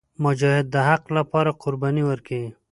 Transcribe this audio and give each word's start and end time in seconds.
مجاهد 0.23 0.65
د 0.71 0.75
حق 0.87 1.03
لپاره 1.17 1.57
قرباني 1.63 2.03
ورکوي. 2.09 2.49